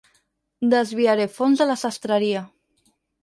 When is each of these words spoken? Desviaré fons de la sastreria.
Desviaré 0.73 1.27
fons 1.35 1.61
de 1.63 1.69
la 1.73 1.77
sastreria. 1.83 2.43